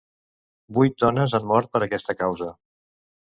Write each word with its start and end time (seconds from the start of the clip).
Vuit 0.77 0.95
dones 1.03 1.35
han 1.39 1.45
mort 1.51 1.69
per 1.75 1.81
aquesta 1.87 2.15
causa. 2.23 2.49